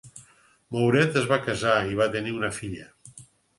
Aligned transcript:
Mouret 0.75 1.19
es 1.21 1.27
va 1.33 1.39
casar 1.49 1.77
i 1.93 2.01
va 2.01 2.09
tenir 2.17 2.35
una 2.41 2.53
filla. 2.59 2.91